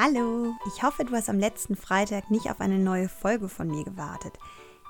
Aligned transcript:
Hallo, 0.00 0.54
ich 0.64 0.84
hoffe, 0.84 1.04
du 1.04 1.12
hast 1.16 1.28
am 1.28 1.40
letzten 1.40 1.74
Freitag 1.74 2.30
nicht 2.30 2.48
auf 2.52 2.60
eine 2.60 2.78
neue 2.78 3.08
Folge 3.08 3.48
von 3.48 3.66
mir 3.66 3.82
gewartet. 3.82 4.32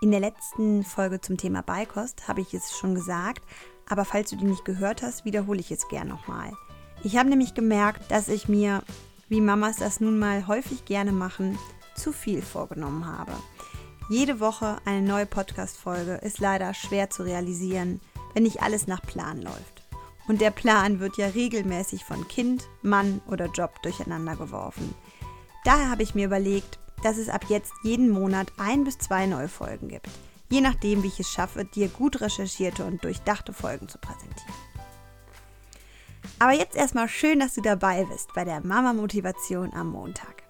In 0.00 0.10
der 0.10 0.20
letzten 0.20 0.82
Folge 0.82 1.20
zum 1.20 1.36
Thema 1.36 1.60
Beikost 1.60 2.26
habe 2.26 2.40
ich 2.40 2.54
es 2.54 2.74
schon 2.74 2.94
gesagt, 2.94 3.42
aber 3.86 4.06
falls 4.06 4.30
du 4.30 4.36
die 4.36 4.46
nicht 4.46 4.64
gehört 4.64 5.02
hast, 5.02 5.26
wiederhole 5.26 5.60
ich 5.60 5.70
es 5.70 5.88
gern 5.88 6.08
nochmal. 6.08 6.54
Ich 7.02 7.18
habe 7.18 7.28
nämlich 7.28 7.52
gemerkt, 7.52 8.10
dass 8.10 8.28
ich 8.28 8.48
mir, 8.48 8.82
wie 9.28 9.42
Mamas 9.42 9.76
das 9.76 10.00
nun 10.00 10.18
mal 10.18 10.46
häufig 10.46 10.86
gerne 10.86 11.12
machen, 11.12 11.58
zu 11.94 12.10
viel 12.10 12.40
vorgenommen 12.40 13.04
habe. 13.06 13.32
Jede 14.08 14.40
Woche 14.40 14.78
eine 14.86 15.02
neue 15.02 15.26
Podcast-Folge 15.26 16.14
ist 16.22 16.38
leider 16.38 16.72
schwer 16.72 17.10
zu 17.10 17.24
realisieren, 17.24 18.00
wenn 18.32 18.44
nicht 18.44 18.62
alles 18.62 18.86
nach 18.86 19.02
Plan 19.02 19.42
läuft. 19.42 19.73
Und 20.26 20.40
der 20.40 20.50
Plan 20.50 21.00
wird 21.00 21.16
ja 21.16 21.26
regelmäßig 21.26 22.04
von 22.04 22.26
Kind, 22.28 22.68
Mann 22.82 23.20
oder 23.26 23.46
Job 23.46 23.82
durcheinander 23.82 24.36
geworfen. 24.36 24.94
Daher 25.64 25.90
habe 25.90 26.02
ich 26.02 26.14
mir 26.14 26.26
überlegt, 26.26 26.78
dass 27.02 27.18
es 27.18 27.28
ab 27.28 27.44
jetzt 27.48 27.72
jeden 27.82 28.08
Monat 28.08 28.52
ein 28.56 28.84
bis 28.84 28.98
zwei 28.98 29.26
neue 29.26 29.48
Folgen 29.48 29.88
gibt. 29.88 30.08
Je 30.48 30.60
nachdem, 30.60 31.02
wie 31.02 31.08
ich 31.08 31.20
es 31.20 31.30
schaffe, 31.30 31.64
dir 31.64 31.88
gut 31.88 32.20
recherchierte 32.20 32.84
und 32.84 33.04
durchdachte 33.04 33.52
Folgen 33.52 33.88
zu 33.88 33.98
präsentieren. 33.98 34.54
Aber 36.38 36.52
jetzt 36.52 36.76
erstmal 36.76 37.08
schön, 37.08 37.40
dass 37.40 37.54
du 37.54 37.60
dabei 37.60 38.04
bist 38.04 38.32
bei 38.34 38.44
der 38.44 38.64
Mama 38.64 38.92
Motivation 38.92 39.72
am 39.72 39.90
Montag. 39.90 40.42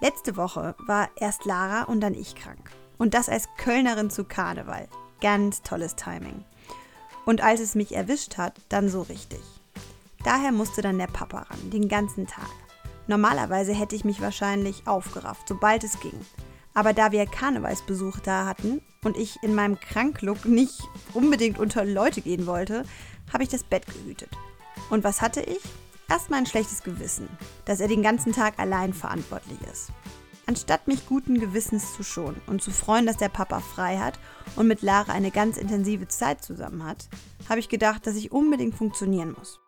Letzte 0.00 0.36
Woche 0.36 0.74
war 0.86 1.08
erst 1.16 1.46
Lara 1.46 1.84
und 1.84 2.00
dann 2.00 2.14
ich 2.14 2.34
krank. 2.34 2.70
Und 2.98 3.14
das 3.14 3.28
als 3.28 3.48
Kölnerin 3.56 4.10
zu 4.10 4.24
Karneval. 4.24 4.88
Ganz 5.20 5.62
tolles 5.62 5.96
Timing. 5.96 6.44
Und 7.26 7.42
als 7.42 7.60
es 7.60 7.74
mich 7.74 7.94
erwischt 7.94 8.38
hat, 8.38 8.54
dann 8.70 8.88
so 8.88 9.02
richtig. 9.02 9.42
Daher 10.24 10.52
musste 10.52 10.80
dann 10.80 10.96
der 10.96 11.08
Papa 11.08 11.40
ran, 11.40 11.70
den 11.70 11.88
ganzen 11.88 12.26
Tag. 12.26 12.48
Normalerweise 13.08 13.74
hätte 13.74 13.94
ich 13.94 14.04
mich 14.04 14.20
wahrscheinlich 14.20 14.86
aufgerafft, 14.86 15.48
sobald 15.48 15.84
es 15.84 16.00
ging. 16.00 16.18
Aber 16.72 16.92
da 16.92 17.12
wir 17.12 17.26
Karnevalsbesuch 17.26 18.20
da 18.20 18.46
hatten 18.46 18.80
und 19.02 19.16
ich 19.16 19.42
in 19.42 19.54
meinem 19.54 19.78
Kranklook 19.78 20.44
nicht 20.44 20.80
unbedingt 21.14 21.58
unter 21.58 21.84
Leute 21.84 22.20
gehen 22.20 22.46
wollte, 22.46 22.84
habe 23.32 23.42
ich 23.42 23.48
das 23.48 23.64
Bett 23.64 23.86
gehütet. 23.86 24.30
Und 24.88 25.04
was 25.04 25.20
hatte 25.20 25.40
ich? 25.40 25.60
Erstmal 26.08 26.40
ein 26.40 26.46
schlechtes 26.46 26.84
Gewissen, 26.84 27.28
dass 27.64 27.80
er 27.80 27.88
den 27.88 28.02
ganzen 28.02 28.32
Tag 28.32 28.58
allein 28.58 28.92
verantwortlich 28.92 29.58
ist. 29.72 29.90
Anstatt 30.48 30.86
mich 30.86 31.06
guten 31.06 31.40
Gewissens 31.40 31.94
zu 31.94 32.04
schonen 32.04 32.40
und 32.46 32.62
zu 32.62 32.70
freuen, 32.70 33.04
dass 33.04 33.16
der 33.16 33.28
Papa 33.28 33.58
frei 33.58 33.98
hat 33.98 34.18
und 34.54 34.68
mit 34.68 34.80
Lara 34.80 35.12
eine 35.12 35.32
ganz 35.32 35.56
intensive 35.56 36.06
Zeit 36.06 36.42
zusammen 36.42 36.84
hat, 36.84 37.08
habe 37.48 37.58
ich 37.58 37.68
gedacht, 37.68 38.06
dass 38.06 38.14
ich 38.14 38.30
unbedingt 38.30 38.76
funktionieren 38.76 39.34
muss. 39.36 39.60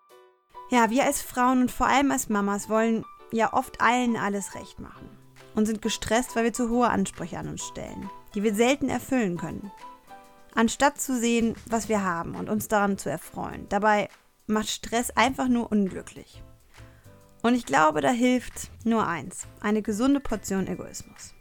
Ja, 0.71 0.89
wir 0.91 1.05
als 1.05 1.21
Frauen 1.21 1.63
und 1.63 1.73
vor 1.73 1.89
allem 1.89 2.13
als 2.13 2.29
Mamas 2.29 2.69
wollen 2.69 3.05
ja 3.33 3.53
oft 3.53 3.81
allen 3.81 4.17
alles 4.17 4.55
recht 4.55 4.79
machen 4.79 5.09
und 5.57 5.67
sind 5.67 5.83
gestresst, 5.83 6.37
weil 6.37 6.45
wir 6.45 6.53
zu 6.53 6.71
hohe 6.71 6.89
Ansprüche 6.89 7.39
an 7.39 7.49
uns 7.49 7.65
stellen, 7.65 8.09
die 8.35 8.45
wir 8.45 8.55
selten 8.55 8.89
erfüllen 8.89 9.37
können. 9.37 9.73
Anstatt 10.55 11.01
zu 11.01 11.19
sehen, 11.19 11.57
was 11.69 11.89
wir 11.89 12.05
haben 12.05 12.37
und 12.37 12.49
uns 12.49 12.69
daran 12.69 12.99
zu 12.99 13.11
erfreuen. 13.11 13.69
Dabei 13.69 14.09
macht 14.47 14.69
Stress 14.69 15.11
einfach 15.11 15.49
nur 15.49 15.73
unglücklich. 15.73 16.43
Und 17.49 17.55
ich 17.55 17.65
glaube, 17.65 18.03
da 18.03 18.11
hilft 18.11 18.71
nur 18.85 19.07
eins, 19.07 19.47
eine 19.63 19.81
gesunde 19.81 20.21
Portion 20.21 20.67
Egoismus. 20.67 21.33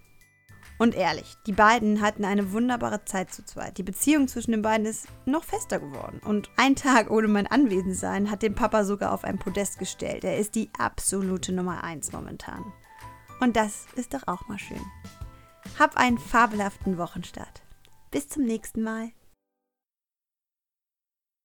Und 0.77 0.95
ehrlich, 0.95 1.36
die 1.45 1.52
beiden 1.52 1.99
hatten 1.99 2.23
eine 2.23 2.53
wunderbare 2.53 3.03
Zeit 3.03 3.33
zu 3.33 3.44
zweit. 3.44 3.77
Die 3.77 3.83
Beziehung 3.83 4.30
zwischen 4.30 4.52
den 4.52 4.61
beiden 4.61 4.86
ist 4.86 5.09
noch 5.25 5.44
fester 5.44 5.80
geworden. 5.80 6.22
Und 6.23 6.49
ein 6.55 6.77
Tag 6.77 7.11
ohne 7.11 7.27
mein 7.27 7.45
Anwesensein 7.45 8.31
hat 8.31 8.41
den 8.41 8.55
Papa 8.55 8.86
sogar 8.86 9.11
auf 9.11 9.25
ein 9.25 9.38
Podest 9.38 9.80
gestellt. 9.80 10.23
Er 10.23 10.38
ist 10.38 10.55
die 10.55 10.69
absolute 10.80 11.52
Nummer 11.52 11.83
eins 11.83 12.14
momentan. 12.14 12.64
Und 13.42 13.58
das 13.58 13.88
ist 13.97 14.14
doch 14.14 14.25
auch 14.27 14.47
mal 14.47 14.59
schön. 14.59 14.86
Hab 15.77 15.97
einen 15.97 16.19
fabelhaften 16.19 16.97
Wochenstart. 16.97 17.64
Bis 18.11 18.30
zum 18.30 18.45
nächsten 18.45 18.81
Mal. 18.81 19.11